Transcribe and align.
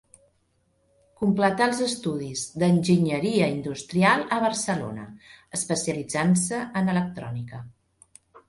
Completà 1.23 1.67
els 1.71 1.81
estudis 1.87 2.45
d'enginyeria 2.63 3.51
industrial 3.57 4.25
a 4.39 4.41
Barcelona, 4.47 5.07
especialitzant-se 5.61 6.67
en 6.83 6.95
electrònica. 6.97 7.63